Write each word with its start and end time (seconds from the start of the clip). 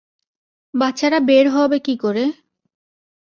বাচ্চারা 0.73 1.19
বের 1.19 1.45
হবে 1.49 1.77
কীকরে? 1.79 2.23